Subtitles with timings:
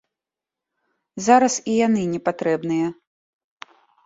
[1.27, 2.87] Зараз і яны не патрэбныя.